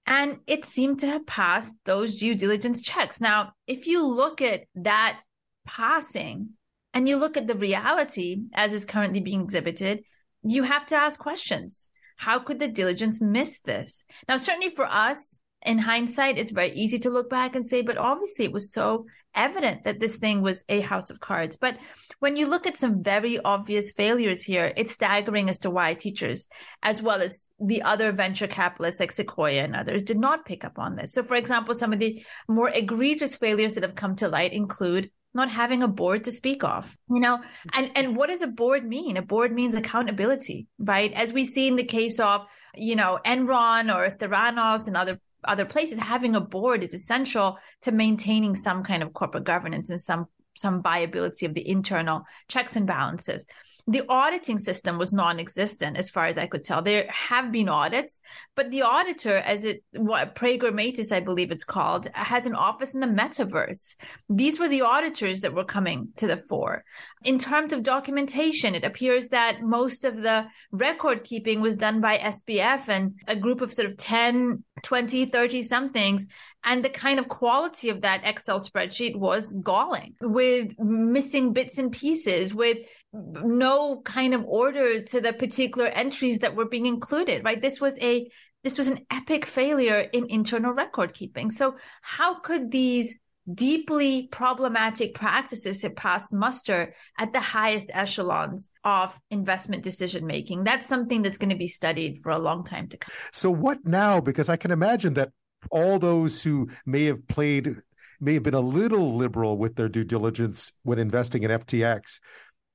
And 0.06 0.38
it 0.46 0.64
seemed 0.64 1.00
to 1.00 1.06
have 1.06 1.26
passed 1.26 1.76
those 1.84 2.18
due 2.18 2.34
diligence 2.34 2.82
checks. 2.82 3.20
Now, 3.20 3.52
if 3.66 3.86
you 3.86 4.06
look 4.06 4.42
at 4.42 4.62
that 4.74 5.20
passing 5.66 6.50
and 6.92 7.08
you 7.08 7.16
look 7.16 7.36
at 7.36 7.46
the 7.46 7.54
reality 7.54 8.42
as 8.52 8.72
is 8.72 8.84
currently 8.84 9.20
being 9.20 9.42
exhibited, 9.42 10.02
you 10.42 10.64
have 10.64 10.86
to 10.86 10.96
ask 10.96 11.18
questions. 11.20 11.90
How 12.16 12.38
could 12.40 12.58
the 12.58 12.68
diligence 12.68 13.20
miss 13.20 13.60
this? 13.60 14.04
Now, 14.28 14.36
certainly 14.36 14.74
for 14.74 14.86
us, 14.86 15.40
in 15.64 15.78
hindsight, 15.78 16.38
it's 16.38 16.50
very 16.50 16.72
easy 16.72 16.98
to 17.00 17.10
look 17.10 17.30
back 17.30 17.54
and 17.54 17.66
say, 17.66 17.82
but 17.82 17.96
obviously 17.96 18.44
it 18.44 18.52
was 18.52 18.72
so 18.72 19.06
evident 19.34 19.84
that 19.84 20.00
this 20.00 20.16
thing 20.16 20.42
was 20.42 20.64
a 20.68 20.80
house 20.80 21.10
of 21.10 21.20
cards. 21.20 21.56
But 21.56 21.78
when 22.18 22.36
you 22.36 22.46
look 22.46 22.66
at 22.66 22.76
some 22.76 23.02
very 23.02 23.38
obvious 23.40 23.92
failures 23.92 24.42
here, 24.42 24.72
it's 24.76 24.92
staggering 24.92 25.50
as 25.50 25.58
to 25.60 25.70
why 25.70 25.94
teachers, 25.94 26.46
as 26.82 27.02
well 27.02 27.20
as 27.20 27.48
the 27.60 27.82
other 27.82 28.12
venture 28.12 28.46
capitalists 28.46 29.00
like 29.00 29.12
Sequoia 29.12 29.62
and 29.62 29.76
others, 29.76 30.02
did 30.02 30.18
not 30.18 30.44
pick 30.44 30.64
up 30.64 30.78
on 30.78 30.96
this. 30.96 31.12
So, 31.12 31.22
for 31.22 31.34
example, 31.34 31.74
some 31.74 31.92
of 31.92 31.98
the 31.98 32.24
more 32.48 32.70
egregious 32.70 33.36
failures 33.36 33.74
that 33.74 33.82
have 33.82 33.94
come 33.94 34.16
to 34.16 34.28
light 34.28 34.52
include 34.52 35.10
not 35.34 35.50
having 35.50 35.82
a 35.82 35.88
board 35.88 36.24
to 36.24 36.32
speak 36.32 36.62
of 36.62 36.96
you 37.08 37.20
know 37.20 37.40
and 37.72 37.90
and 37.94 38.16
what 38.16 38.28
does 38.28 38.42
a 38.42 38.46
board 38.46 38.86
mean 38.86 39.16
a 39.16 39.22
board 39.22 39.52
means 39.52 39.74
accountability 39.74 40.66
right 40.78 41.12
as 41.14 41.32
we 41.32 41.44
see 41.44 41.68
in 41.68 41.76
the 41.76 41.84
case 41.84 42.20
of 42.20 42.42
you 42.74 42.96
know 42.96 43.18
enron 43.24 43.94
or 43.94 44.14
theranos 44.16 44.86
and 44.86 44.96
other 44.96 45.18
other 45.44 45.64
places, 45.64 45.98
having 45.98 46.34
a 46.36 46.40
board 46.40 46.82
is 46.82 46.94
essential 46.94 47.58
to 47.82 47.92
maintaining 47.92 48.56
some 48.56 48.82
kind 48.84 49.02
of 49.02 49.12
corporate 49.12 49.44
governance 49.44 49.90
and 49.90 50.00
some 50.00 50.26
some 50.54 50.82
viability 50.82 51.46
of 51.46 51.54
the 51.54 51.66
internal 51.66 52.24
checks 52.48 52.76
and 52.76 52.86
balances. 52.86 53.44
The 53.88 54.04
auditing 54.08 54.60
system 54.60 54.96
was 54.96 55.12
non-existent 55.12 55.96
as 55.96 56.08
far 56.08 56.26
as 56.26 56.38
I 56.38 56.46
could 56.46 56.62
tell. 56.62 56.82
There 56.82 57.06
have 57.08 57.50
been 57.50 57.68
audits, 57.68 58.20
but 58.54 58.70
the 58.70 58.82
auditor, 58.82 59.36
as 59.38 59.64
it 59.64 59.82
what 59.92 60.36
Prager 60.36 61.12
I 61.12 61.20
believe 61.20 61.50
it's 61.50 61.64
called, 61.64 62.06
has 62.12 62.46
an 62.46 62.54
office 62.54 62.94
in 62.94 63.00
the 63.00 63.08
metaverse. 63.08 63.96
These 64.28 64.60
were 64.60 64.68
the 64.68 64.82
auditors 64.82 65.40
that 65.40 65.54
were 65.54 65.64
coming 65.64 66.08
to 66.16 66.28
the 66.28 66.36
fore. 66.48 66.84
In 67.24 67.38
terms 67.38 67.72
of 67.72 67.82
documentation, 67.82 68.76
it 68.76 68.84
appears 68.84 69.28
that 69.30 69.62
most 69.62 70.04
of 70.04 70.16
the 70.16 70.46
record 70.70 71.24
keeping 71.24 71.60
was 71.60 71.74
done 71.74 72.00
by 72.00 72.18
SBF 72.18 72.88
and 72.88 73.14
a 73.26 73.34
group 73.34 73.60
of 73.62 73.72
sort 73.72 73.88
of 73.88 73.96
10, 73.96 74.62
20, 74.82 75.26
30 75.26 75.62
somethings 75.62 76.26
and 76.64 76.84
the 76.84 76.90
kind 76.90 77.18
of 77.18 77.28
quality 77.28 77.88
of 77.90 78.02
that 78.02 78.22
Excel 78.24 78.60
spreadsheet 78.60 79.16
was 79.16 79.52
galling 79.62 80.14
with 80.20 80.78
missing 80.78 81.52
bits 81.52 81.78
and 81.78 81.92
pieces, 81.92 82.54
with 82.54 82.78
no 83.12 84.00
kind 84.04 84.34
of 84.34 84.44
order 84.46 85.02
to 85.04 85.20
the 85.20 85.32
particular 85.32 85.88
entries 85.88 86.38
that 86.40 86.54
were 86.54 86.68
being 86.68 86.86
included, 86.86 87.44
right? 87.44 87.60
This 87.60 87.80
was 87.80 87.98
a 88.00 88.28
this 88.62 88.78
was 88.78 88.88
an 88.88 89.04
epic 89.10 89.44
failure 89.44 90.08
in 90.12 90.30
internal 90.30 90.72
record 90.72 91.14
keeping. 91.14 91.50
So 91.50 91.74
how 92.00 92.38
could 92.38 92.70
these 92.70 93.18
deeply 93.52 94.28
problematic 94.30 95.14
practices 95.14 95.82
have 95.82 95.96
passed 95.96 96.32
muster 96.32 96.94
at 97.18 97.32
the 97.32 97.40
highest 97.40 97.90
echelons 97.92 98.68
of 98.84 99.18
investment 99.30 99.82
decision 99.82 100.26
making? 100.26 100.62
That's 100.62 100.86
something 100.86 101.22
that's 101.22 101.38
going 101.38 101.50
to 101.50 101.56
be 101.56 101.66
studied 101.66 102.22
for 102.22 102.30
a 102.30 102.38
long 102.38 102.64
time 102.64 102.86
to 102.88 102.96
come. 102.96 103.12
So 103.32 103.50
what 103.50 103.78
now? 103.84 104.20
Because 104.20 104.48
I 104.48 104.56
can 104.56 104.70
imagine 104.70 105.14
that 105.14 105.30
all 105.70 105.98
those 105.98 106.42
who 106.42 106.68
may 106.86 107.04
have 107.04 107.26
played, 107.28 107.76
may 108.20 108.34
have 108.34 108.42
been 108.42 108.54
a 108.54 108.60
little 108.60 109.16
liberal 109.16 109.58
with 109.58 109.76
their 109.76 109.88
due 109.88 110.04
diligence 110.04 110.72
when 110.82 110.98
investing 110.98 111.42
in 111.42 111.50
FTX 111.50 112.20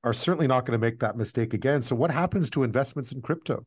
are 0.04 0.12
certainly 0.12 0.46
not 0.46 0.64
going 0.64 0.78
to 0.78 0.84
make 0.84 1.00
that 1.00 1.16
mistake 1.16 1.54
again. 1.54 1.82
So, 1.82 1.96
what 1.96 2.10
happens 2.10 2.50
to 2.50 2.62
investments 2.62 3.12
in 3.12 3.22
crypto? 3.22 3.66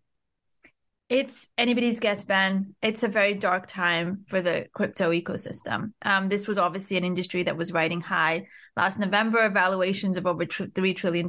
It's 1.11 1.49
anybody's 1.57 1.99
guess, 1.99 2.23
Ben. 2.23 2.73
It's 2.81 3.03
a 3.03 3.09
very 3.09 3.33
dark 3.33 3.67
time 3.67 4.23
for 4.29 4.39
the 4.39 4.67
crypto 4.73 5.11
ecosystem. 5.11 5.91
Um, 6.03 6.29
this 6.29 6.47
was 6.47 6.57
obviously 6.57 6.95
an 6.95 7.03
industry 7.03 7.43
that 7.43 7.57
was 7.57 7.73
riding 7.73 7.99
high. 7.99 8.45
Last 8.77 8.97
November, 8.97 9.49
valuations 9.49 10.15
of 10.15 10.25
over 10.25 10.45
$3 10.45 10.95
trillion. 10.95 11.27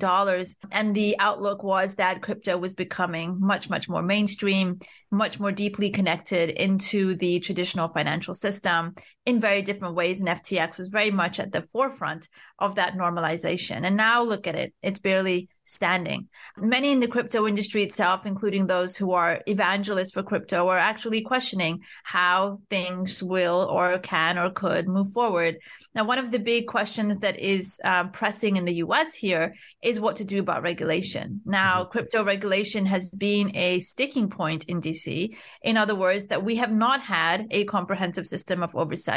And 0.70 0.94
the 0.94 1.18
outlook 1.18 1.64
was 1.64 1.96
that 1.96 2.22
crypto 2.22 2.58
was 2.58 2.76
becoming 2.76 3.40
much, 3.40 3.68
much 3.68 3.88
more 3.88 4.04
mainstream, 4.04 4.78
much 5.10 5.40
more 5.40 5.50
deeply 5.50 5.90
connected 5.90 6.50
into 6.50 7.16
the 7.16 7.40
traditional 7.40 7.88
financial 7.88 8.34
system 8.34 8.94
in 9.24 9.40
very 9.40 9.62
different 9.62 9.94
ways. 9.94 10.20
And 10.20 10.28
FTX 10.28 10.78
was 10.78 10.88
very 10.88 11.10
much 11.10 11.38
at 11.38 11.52
the 11.52 11.62
forefront 11.72 12.28
of 12.58 12.74
that 12.76 12.94
normalization. 12.94 13.84
And 13.86 13.96
now 13.96 14.22
look 14.22 14.46
at 14.46 14.54
it. 14.54 14.74
It's 14.82 14.98
barely 14.98 15.48
standing. 15.64 16.28
Many 16.56 16.90
in 16.90 16.98
the 16.98 17.06
crypto 17.06 17.46
industry 17.46 17.84
itself, 17.84 18.26
including 18.26 18.66
those 18.66 18.96
who 18.96 19.12
are 19.12 19.40
evangelists 19.46 20.12
for 20.12 20.24
crypto, 20.24 20.66
are 20.68 20.78
actually 20.78 21.22
questioning 21.22 21.80
how 22.02 22.58
things 22.68 23.22
will 23.22 23.68
or 23.70 23.98
can 24.00 24.38
or 24.38 24.50
could 24.50 24.88
move 24.88 25.12
forward. 25.12 25.58
Now, 25.94 26.04
one 26.04 26.18
of 26.18 26.32
the 26.32 26.40
big 26.40 26.66
questions 26.66 27.18
that 27.18 27.38
is 27.38 27.78
um, 27.84 28.10
pressing 28.10 28.56
in 28.56 28.64
the 28.64 28.74
US 28.74 29.14
here 29.14 29.54
is 29.82 30.00
what 30.00 30.16
to 30.16 30.24
do 30.24 30.40
about 30.40 30.62
regulation. 30.62 31.40
Now, 31.44 31.82
mm-hmm. 31.82 31.92
crypto 31.92 32.24
regulation 32.24 32.84
has 32.86 33.08
been 33.10 33.54
a 33.56 33.78
sticking 33.80 34.30
point 34.30 34.64
in 34.64 34.80
DC. 34.80 35.36
In 35.62 35.76
other 35.76 35.94
words, 35.94 36.26
that 36.26 36.44
we 36.44 36.56
have 36.56 36.72
not 36.72 37.00
had 37.00 37.46
a 37.52 37.64
comprehensive 37.66 38.26
system 38.26 38.64
of 38.64 38.74
oversight 38.74 39.11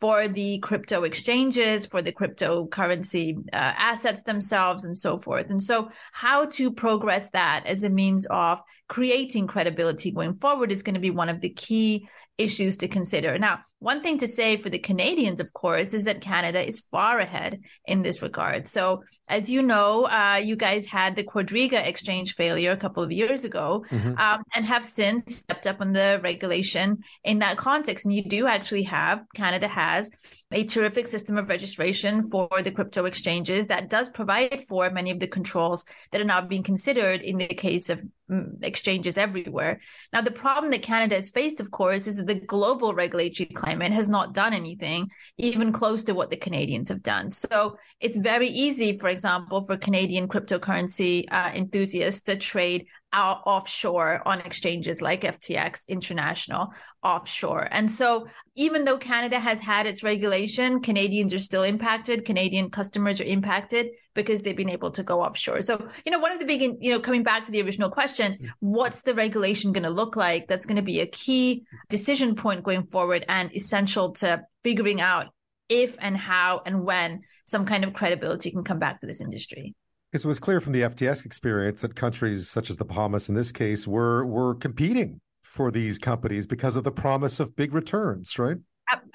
for 0.00 0.26
the 0.26 0.58
crypto 0.58 1.04
exchanges, 1.04 1.86
for 1.86 2.02
the 2.02 2.12
cryptocurrency 2.12 3.36
uh, 3.52 3.72
assets 3.76 4.22
themselves, 4.22 4.84
and 4.84 4.96
so 4.96 5.18
forth. 5.18 5.50
And 5.50 5.62
so, 5.62 5.90
how 6.12 6.46
to 6.46 6.72
progress 6.72 7.30
that 7.30 7.64
as 7.66 7.84
a 7.84 7.88
means 7.88 8.26
of 8.26 8.60
creating 8.88 9.46
credibility 9.46 10.10
going 10.10 10.34
forward 10.34 10.72
is 10.72 10.82
going 10.82 10.94
to 10.94 11.00
be 11.00 11.10
one 11.10 11.28
of 11.28 11.40
the 11.40 11.50
key 11.50 12.08
issues 12.36 12.76
to 12.78 12.88
consider. 12.88 13.38
Now, 13.38 13.60
one 13.82 14.00
thing 14.00 14.16
to 14.18 14.28
say 14.28 14.56
for 14.56 14.70
the 14.70 14.78
Canadians, 14.78 15.40
of 15.40 15.52
course, 15.54 15.92
is 15.92 16.04
that 16.04 16.20
Canada 16.20 16.64
is 16.64 16.84
far 16.92 17.18
ahead 17.18 17.60
in 17.86 18.02
this 18.02 18.22
regard. 18.22 18.68
So, 18.68 19.02
as 19.28 19.50
you 19.50 19.60
know, 19.60 20.04
uh, 20.04 20.36
you 20.36 20.54
guys 20.54 20.86
had 20.86 21.16
the 21.16 21.24
Quadriga 21.24 21.84
exchange 21.84 22.34
failure 22.36 22.70
a 22.70 22.76
couple 22.76 23.02
of 23.02 23.10
years 23.10 23.42
ago 23.42 23.84
mm-hmm. 23.90 24.16
um, 24.18 24.44
and 24.54 24.64
have 24.64 24.86
since 24.86 25.36
stepped 25.36 25.66
up 25.66 25.80
on 25.80 25.92
the 25.92 26.20
regulation 26.22 26.98
in 27.24 27.40
that 27.40 27.56
context. 27.56 28.04
And 28.04 28.14
you 28.14 28.22
do 28.24 28.46
actually 28.46 28.84
have, 28.84 29.24
Canada 29.34 29.66
has 29.66 30.10
a 30.52 30.64
terrific 30.64 31.08
system 31.08 31.36
of 31.36 31.48
registration 31.48 32.30
for 32.30 32.48
the 32.62 32.70
crypto 32.70 33.06
exchanges 33.06 33.66
that 33.66 33.90
does 33.90 34.08
provide 34.10 34.64
for 34.68 34.90
many 34.90 35.10
of 35.10 35.18
the 35.18 35.26
controls 35.26 35.84
that 36.12 36.20
are 36.20 36.24
now 36.24 36.40
being 36.40 36.62
considered 36.62 37.22
in 37.22 37.38
the 37.38 37.46
case 37.46 37.88
of 37.88 38.00
mm, 38.30 38.62
exchanges 38.62 39.18
everywhere. 39.18 39.80
Now, 40.12 40.20
the 40.20 40.30
problem 40.30 40.70
that 40.72 40.82
Canada 40.82 41.16
has 41.16 41.30
faced, 41.30 41.58
of 41.58 41.70
course, 41.70 42.06
is 42.06 42.18
that 42.18 42.26
the 42.26 42.40
global 42.40 42.94
regulatory 42.94 43.46
climate 43.46 43.71
has 43.80 44.08
not 44.08 44.34
done 44.34 44.52
anything 44.52 45.08
even 45.38 45.72
close 45.72 46.04
to 46.04 46.12
what 46.12 46.30
the 46.30 46.36
Canadians 46.36 46.88
have 46.88 47.02
done. 47.02 47.30
So 47.30 47.76
it's 48.00 48.16
very 48.16 48.48
easy, 48.48 48.98
for 48.98 49.08
example, 49.08 49.64
for 49.64 49.76
Canadian 49.76 50.28
cryptocurrency 50.28 51.24
uh, 51.30 51.52
enthusiasts 51.54 52.22
to 52.22 52.36
trade 52.36 52.86
out 53.12 53.42
offshore 53.46 54.22
on 54.26 54.40
exchanges 54.40 55.02
like 55.02 55.22
FTX 55.22 55.86
International 55.88 56.72
offshore. 57.02 57.68
And 57.70 57.90
so 57.90 58.26
even 58.54 58.84
though 58.84 58.98
Canada 58.98 59.38
has 59.38 59.58
had 59.58 59.86
its 59.86 60.02
regulation, 60.02 60.80
Canadians 60.80 61.34
are 61.34 61.38
still 61.38 61.62
impacted. 61.62 62.24
Canadian 62.24 62.70
customers 62.70 63.20
are 63.20 63.24
impacted 63.24 63.88
because 64.14 64.42
they've 64.42 64.56
been 64.56 64.70
able 64.70 64.90
to 64.92 65.02
go 65.02 65.20
offshore. 65.20 65.62
So, 65.62 65.88
you 66.04 66.12
know, 66.12 66.18
one 66.18 66.32
of 66.32 66.38
the 66.38 66.44
big, 66.44 66.62
you 66.80 66.92
know, 66.92 67.00
coming 67.00 67.22
back 67.22 67.44
to 67.46 67.52
the 67.52 67.62
original 67.62 67.90
question, 67.90 68.38
mm. 68.40 68.48
what's 68.60 69.02
the 69.02 69.14
regulation 69.14 69.72
going 69.72 69.82
to 69.84 69.90
look 69.90 70.16
like? 70.16 70.48
That's 70.48 70.66
going 70.66 70.76
to 70.76 70.82
be 70.82 71.00
a 71.00 71.06
key 71.06 71.64
decision 71.88 72.34
point 72.34 72.62
going 72.62 72.86
forward 72.86 73.24
and 73.28 73.54
essential 73.54 74.12
to 74.14 74.42
figuring 74.62 75.00
out 75.00 75.26
if 75.68 75.96
and 76.00 76.16
how 76.16 76.62
and 76.66 76.84
when 76.84 77.22
some 77.46 77.64
kind 77.64 77.84
of 77.84 77.94
credibility 77.94 78.50
can 78.50 78.62
come 78.62 78.78
back 78.78 79.00
to 79.00 79.06
this 79.06 79.20
industry. 79.20 79.74
Because 80.12 80.26
it 80.26 80.28
was 80.28 80.38
clear 80.38 80.60
from 80.60 80.74
the 80.74 80.82
FTX 80.82 81.24
experience 81.24 81.80
that 81.80 81.96
countries 81.96 82.50
such 82.50 82.68
as 82.68 82.76
the 82.76 82.84
Bahamas, 82.84 83.30
in 83.30 83.34
this 83.34 83.50
case, 83.50 83.88
were 83.88 84.26
were 84.26 84.54
competing 84.56 85.20
for 85.42 85.70
these 85.70 85.98
companies 85.98 86.46
because 86.46 86.76
of 86.76 86.84
the 86.84 86.92
promise 86.92 87.40
of 87.40 87.56
big 87.56 87.72
returns, 87.72 88.38
right? 88.38 88.58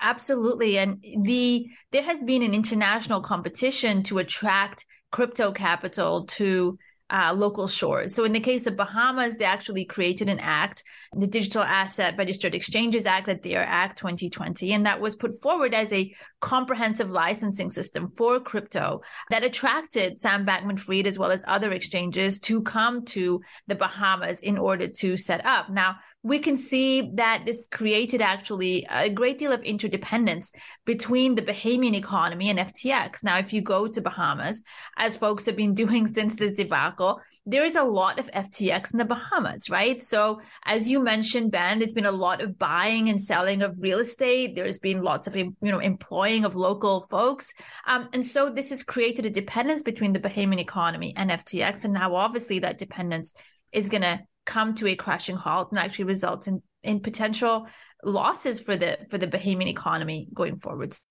Absolutely, 0.02 0.80
and 0.80 1.04
the 1.22 1.68
there 1.92 2.02
has 2.02 2.24
been 2.24 2.42
an 2.42 2.56
international 2.56 3.22
competition 3.22 4.02
to 4.04 4.18
attract 4.18 4.86
crypto 5.12 5.52
capital 5.52 6.26
to 6.26 6.78
uh, 7.10 7.34
local 7.34 7.68
shores. 7.68 8.14
So 8.14 8.24
in 8.24 8.34
the 8.34 8.40
case 8.40 8.68
of 8.68 8.76
Bahamas, 8.76 9.38
they 9.38 9.46
actually 9.46 9.86
created 9.86 10.30
an 10.30 10.40
act, 10.40 10.84
the 11.16 11.28
Digital 11.28 11.64
Asset 11.64 12.16
Registered 12.18 12.56
Exchanges 12.56 13.06
Act, 13.06 13.28
the 13.28 13.36
DARE 13.36 13.64
Act 13.64 13.98
2020, 13.98 14.74
and 14.74 14.86
that 14.86 15.00
was 15.00 15.16
put 15.16 15.42
forward 15.42 15.74
as 15.74 15.92
a 15.94 16.14
comprehensive 16.42 17.10
licensing 17.10 17.70
system 17.70 18.12
for 18.18 18.40
crypto 18.40 19.02
that 19.30 19.44
attracted 19.44 20.20
Sam 20.20 20.46
Bankman-Fried 20.46 21.08
as 21.08 21.18
well 21.18 21.32
as 21.32 21.44
other 21.48 21.72
exchanges 21.72 22.40
to 22.42 22.62
come 22.62 23.06
to 23.06 23.42
the 23.68 23.76
Bahamas 23.76 24.42
in 24.42 24.58
order 24.58 24.88
to 24.88 25.18
set 25.18 25.46
up. 25.46 25.70
Now, 25.70 25.98
we 26.24 26.40
can 26.40 26.58
see 26.58 27.12
that 27.16 27.44
this 27.46 27.68
created 27.72 28.22
actually 28.22 28.86
a 28.90 29.10
great 29.10 29.38
deal 29.38 29.54
of 29.54 29.62
interdependence 29.62 30.52
between 30.86 31.36
the 31.36 31.42
Bahamian 31.42 31.96
economy 31.96 32.50
and 32.50 32.60
FTX. 32.60 33.24
Now, 33.24 33.38
if 33.38 33.54
you 33.54 33.62
go 33.62 33.88
to 33.88 34.02
Bahamas, 34.02 34.62
as 34.98 35.16
folks 35.16 35.46
have 35.46 35.56
been 35.56 35.74
doing 35.84 36.14
since 36.14 36.36
this 36.36 36.54
debacle, 36.54 37.22
there 37.50 37.64
is 37.64 37.78
a 37.78 37.84
lot 37.84 38.20
of 38.20 38.28
FTX 38.28 38.92
in 38.92 39.00
the 39.00 39.06
Bahamas, 39.06 39.70
right? 39.70 40.04
So, 40.04 40.42
as 40.66 40.90
you 40.90 41.00
mentioned, 41.00 41.50
Ben, 41.50 41.82
it's 41.82 41.94
been 41.94 42.06
a 42.06 42.12
lot 42.12 42.42
of 42.42 42.60
buying 42.60 43.08
and 43.08 43.20
selling 43.20 43.62
of 43.62 43.74
real 43.80 44.00
estate. 44.00 44.54
There's 44.54 44.80
been 44.80 45.02
lots 45.02 45.28
of, 45.28 45.36
you 45.38 45.56
know, 45.62 45.80
employing 45.80 46.44
of 46.44 46.58
local 46.58 47.08
folks. 47.10 47.54
Um, 47.86 48.10
and 48.12 48.24
so 48.24 48.50
this 48.50 48.70
has 48.72 48.84
created 48.84 49.26
a 49.26 49.30
dependence 49.30 49.82
between 49.82 50.12
the 50.12 50.20
Bahamian 50.20 50.60
economy 50.60 51.14
and 51.16 51.32
FTX. 51.32 51.86
And 51.86 51.94
now, 51.94 52.14
obviously, 52.16 52.60
that 52.60 52.78
dependence 52.78 53.34
is 53.72 53.88
going 53.88 54.04
to 54.04 54.20
come 54.46 54.76
to 54.76 54.88
a 54.88 54.96
crashing 54.98 55.38
halt 55.38 55.72
and 55.72 55.80
actually 55.80 56.06
result 56.06 56.50
in, 56.50 56.62
in 56.84 57.00
potential 57.00 57.66
losses 58.04 58.60
for 58.60 58.76
the 58.76 58.98
for 59.10 59.18
the 59.18 59.28
Bahamian 59.28 59.68
economy 59.68 60.28
going 60.34 60.58
forwards. 60.58 61.06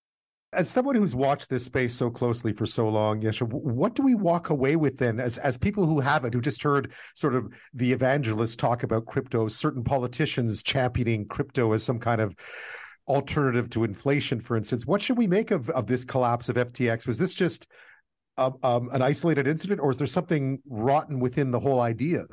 As 0.53 0.71
someone 0.71 0.95
who's 0.95 1.15
watched 1.15 1.51
this 1.51 1.65
space 1.65 1.95
so 1.95 2.09
closely 2.09 2.53
for 2.53 2.67
so 2.67 2.89
long, 2.89 3.21
Yesha, 3.21 3.47
what 3.47 3.95
do 3.95 4.03
we 4.03 4.15
walk 4.15 4.51
away 4.51 4.77
with 4.77 4.97
then 4.97 5.21
as, 5.21 5.39
as 5.39 5.59
people 5.59 5.87
who 5.87 6.01
haven't, 6.01 6.33
who 6.33 6.41
just 6.41 6.63
heard 6.63 6.93
sort 7.15 7.35
of 7.35 7.53
the 7.75 7.93
evangelists 7.93 8.57
talk 8.57 8.83
about 8.83 9.07
crypto, 9.07 9.49
certain 9.49 9.85
politicians 9.85 10.63
championing 10.63 11.27
crypto 11.27 11.73
as 11.73 11.83
some 11.83 11.99
kind 11.99 12.21
of 12.21 12.35
alternative 13.09 13.69
to 13.71 13.85
inflation, 13.85 14.41
for 14.41 14.57
instance. 14.57 14.87
What 14.87 15.03
should 15.03 15.19
we 15.19 15.27
make 15.27 15.51
of, 15.51 15.69
of 15.71 15.87
this 15.87 16.05
collapse 16.05 16.49
of 16.49 16.57
FTX? 16.57 17.07
Was 17.07 17.19
this 17.19 17.35
just 17.35 17.67
um, 18.39 18.89
an 18.93 19.03
isolated 19.03 19.47
incident, 19.47 19.81
or 19.81 19.91
is 19.91 19.99
there 19.99 20.07
something 20.07 20.61
rotten 20.69 21.21
within 21.21 21.51
the 21.51 21.61
whole 21.61 21.81
idea? 21.81 22.25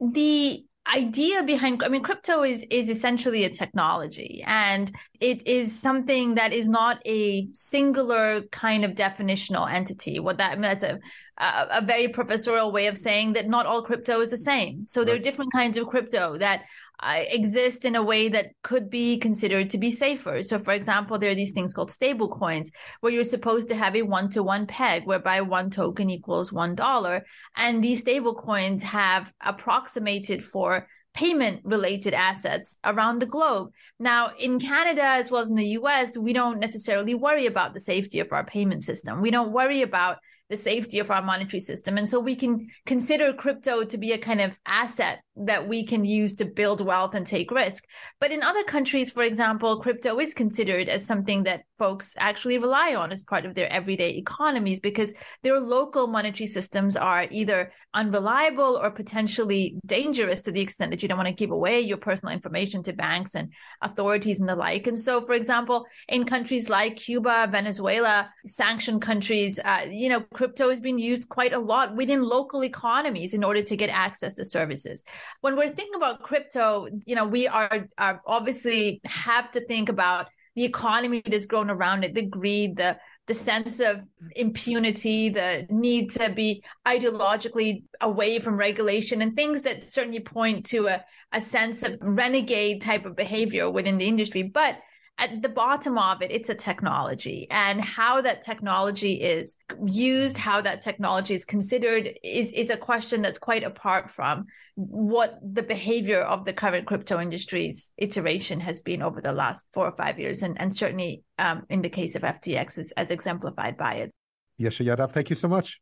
the 0.00 0.64
idea 0.94 1.42
behind 1.42 1.82
i 1.82 1.88
mean 1.88 2.02
crypto 2.02 2.42
is 2.42 2.64
is 2.70 2.88
essentially 2.88 3.44
a 3.44 3.50
technology 3.50 4.42
and 4.46 4.92
it 5.20 5.46
is 5.46 5.78
something 5.78 6.34
that 6.34 6.52
is 6.52 6.68
not 6.68 7.00
a 7.06 7.48
singular 7.52 8.42
kind 8.52 8.84
of 8.84 8.92
definitional 8.92 9.70
entity. 9.70 10.18
What 10.18 10.38
that 10.38 10.52
I 10.52 10.54
mean, 10.54 10.62
that's 10.62 10.82
a 10.82 10.98
a, 11.38 11.82
very 11.84 12.08
professorial 12.08 12.72
way 12.72 12.86
of 12.86 12.96
saying 12.96 13.34
that 13.34 13.46
not 13.46 13.66
all 13.66 13.82
crypto 13.82 14.20
is 14.20 14.30
the 14.30 14.38
same. 14.38 14.86
So 14.86 15.04
there 15.04 15.14
are 15.14 15.18
different 15.18 15.52
kinds 15.52 15.76
of 15.76 15.86
crypto 15.86 16.38
that 16.38 16.64
exist 17.02 17.84
in 17.84 17.94
a 17.94 18.02
way 18.02 18.28
that 18.28 18.52
could 18.62 18.90
be 18.90 19.18
considered 19.18 19.70
to 19.70 19.78
be 19.78 19.90
safer. 19.90 20.42
So, 20.42 20.58
for 20.58 20.72
example, 20.72 21.18
there 21.18 21.30
are 21.30 21.34
these 21.34 21.52
things 21.52 21.74
called 21.74 21.90
stable 21.90 22.28
coins 22.28 22.70
where 23.00 23.12
you're 23.12 23.24
supposed 23.24 23.68
to 23.68 23.74
have 23.74 23.96
a 23.96 24.02
one 24.02 24.30
to 24.30 24.42
one 24.42 24.66
peg 24.66 25.04
whereby 25.04 25.40
one 25.42 25.70
token 25.70 26.10
equals 26.10 26.52
one 26.52 26.74
dollar. 26.74 27.24
And 27.56 27.82
these 27.82 28.00
stable 28.00 28.34
coins 28.34 28.82
have 28.82 29.32
approximated 29.40 30.44
for 30.44 30.86
payment 31.16 31.62
related 31.64 32.12
assets 32.12 32.76
around 32.84 33.20
the 33.20 33.26
globe. 33.26 33.70
Now, 33.98 34.32
in 34.38 34.60
Canada 34.60 35.02
as 35.02 35.30
well 35.30 35.40
as 35.40 35.48
in 35.48 35.56
the 35.56 35.78
US, 35.80 36.16
we 36.16 36.32
don't 36.32 36.60
necessarily 36.60 37.14
worry 37.14 37.46
about 37.46 37.72
the 37.72 37.80
safety 37.80 38.20
of 38.20 38.32
our 38.32 38.44
payment 38.44 38.84
system. 38.84 39.22
We 39.22 39.30
don't 39.30 39.52
worry 39.52 39.82
about 39.82 40.18
the 40.50 40.56
safety 40.56 40.98
of 40.98 41.10
our 41.10 41.22
monetary 41.22 41.60
system. 41.60 41.96
And 41.96 42.08
so 42.08 42.20
we 42.20 42.36
can 42.36 42.68
consider 42.84 43.32
crypto 43.32 43.84
to 43.84 43.98
be 43.98 44.12
a 44.12 44.18
kind 44.18 44.40
of 44.40 44.58
asset 44.66 45.20
that 45.36 45.68
we 45.68 45.84
can 45.84 46.04
use 46.04 46.34
to 46.34 46.44
build 46.44 46.84
wealth 46.84 47.14
and 47.14 47.26
take 47.26 47.50
risk. 47.50 47.84
But 48.20 48.32
in 48.32 48.42
other 48.42 48.64
countries, 48.64 49.10
for 49.10 49.22
example, 49.22 49.80
crypto 49.80 50.18
is 50.18 50.32
considered 50.32 50.88
as 50.88 51.04
something 51.04 51.42
that 51.44 51.64
folks 51.78 52.14
actually 52.18 52.58
rely 52.58 52.94
on 52.94 53.12
as 53.12 53.22
part 53.22 53.44
of 53.44 53.54
their 53.54 53.70
everyday 53.70 54.10
economies 54.10 54.80
because 54.80 55.12
their 55.42 55.60
local 55.60 56.06
monetary 56.06 56.46
systems 56.46 56.96
are 56.96 57.26
either 57.30 57.72
unreliable 57.92 58.78
or 58.82 58.90
potentially 58.90 59.78
dangerous 59.86 60.40
to 60.42 60.52
the 60.52 60.60
extent 60.60 60.90
that 60.90 61.02
you 61.02 61.08
don't 61.08 61.18
want 61.18 61.28
to 61.28 61.34
give 61.34 61.50
away 61.50 61.80
your 61.80 61.96
personal 61.96 62.32
information 62.32 62.82
to 62.82 62.92
banks 62.92 63.34
and 63.34 63.52
authorities 63.82 64.40
and 64.40 64.48
the 64.48 64.56
like. 64.56 64.86
And 64.86 64.98
so, 64.98 65.24
for 65.24 65.32
example, 65.34 65.86
in 66.08 66.24
countries 66.24 66.68
like 66.68 66.96
Cuba, 66.96 67.48
Venezuela, 67.50 68.30
sanctioned 68.46 69.02
countries, 69.02 69.58
uh, 69.64 69.86
you 69.88 70.08
know, 70.08 70.20
crypto 70.32 70.70
has 70.70 70.80
been 70.80 70.98
used 70.98 71.28
quite 71.28 71.52
a 71.52 71.58
lot 71.58 71.94
within 71.94 72.22
local 72.22 72.64
economies 72.64 73.34
in 73.34 73.44
order 73.44 73.62
to 73.62 73.76
get 73.76 73.90
access 73.90 74.34
to 74.34 74.44
services 74.44 75.02
when 75.40 75.56
we're 75.56 75.68
thinking 75.68 75.94
about 75.94 76.22
crypto, 76.22 76.86
you 77.04 77.14
know, 77.14 77.26
we 77.26 77.46
are, 77.48 77.88
are 77.98 78.22
obviously 78.26 79.00
have 79.04 79.50
to 79.52 79.60
think 79.66 79.88
about 79.88 80.28
the 80.54 80.64
economy 80.64 81.22
that's 81.24 81.46
grown 81.46 81.70
around 81.70 82.02
it, 82.04 82.14
the 82.14 82.26
greed, 82.26 82.76
the 82.76 82.98
the 83.26 83.34
sense 83.34 83.80
of 83.80 83.96
impunity, 84.36 85.28
the 85.28 85.66
need 85.68 86.12
to 86.12 86.30
be 86.30 86.62
ideologically 86.86 87.82
away 88.00 88.38
from 88.38 88.56
regulation, 88.56 89.20
and 89.20 89.34
things 89.34 89.62
that 89.62 89.90
certainly 89.90 90.20
point 90.20 90.64
to 90.66 90.86
a, 90.86 91.04
a 91.32 91.40
sense 91.40 91.82
of 91.82 91.98
renegade 92.00 92.80
type 92.80 93.04
of 93.04 93.16
behavior 93.16 93.68
within 93.68 93.98
the 93.98 94.06
industry. 94.06 94.44
But 94.44 94.76
at 95.18 95.40
the 95.40 95.48
bottom 95.48 95.96
of 95.96 96.20
it, 96.20 96.30
it's 96.30 96.50
a 96.50 96.54
technology 96.54 97.46
and 97.50 97.80
how 97.80 98.20
that 98.20 98.42
technology 98.42 99.14
is 99.14 99.56
used, 99.86 100.36
how 100.36 100.60
that 100.60 100.82
technology 100.82 101.34
is 101.34 101.44
considered 101.44 102.10
is, 102.22 102.52
is 102.52 102.68
a 102.68 102.76
question 102.76 103.22
that's 103.22 103.38
quite 103.38 103.62
apart 103.62 104.10
from 104.10 104.46
what 104.74 105.38
the 105.42 105.62
behavior 105.62 106.20
of 106.20 106.44
the 106.44 106.52
current 106.52 106.86
crypto 106.86 107.18
industry's 107.18 107.90
iteration 107.96 108.60
has 108.60 108.82
been 108.82 109.00
over 109.00 109.22
the 109.22 109.32
last 109.32 109.64
four 109.72 109.86
or 109.86 109.96
five 109.96 110.18
years. 110.18 110.42
And, 110.42 110.60
and 110.60 110.76
certainly 110.76 111.22
um, 111.38 111.64
in 111.70 111.80
the 111.80 111.88
case 111.88 112.14
of 112.14 112.22
FTX 112.22 112.76
is, 112.76 112.92
as 112.92 113.10
exemplified 113.10 113.78
by 113.78 113.94
it. 113.94 114.14
Yesha 114.60 114.84
Yadav, 114.84 115.12
thank 115.12 115.30
you 115.30 115.36
so 115.36 115.48
much. 115.48 115.80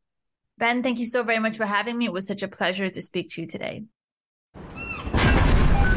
Ben, 0.58 0.84
thank 0.84 1.00
you 1.00 1.06
so 1.06 1.24
very 1.24 1.40
much 1.40 1.56
for 1.56 1.66
having 1.66 1.98
me. 1.98 2.04
It 2.04 2.12
was 2.12 2.28
such 2.28 2.44
a 2.44 2.48
pleasure 2.48 2.88
to 2.88 3.02
speak 3.02 3.30
to 3.32 3.40
you 3.40 3.48
today. 3.48 3.82